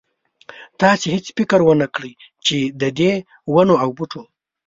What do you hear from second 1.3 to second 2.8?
فکر ونه کړ چې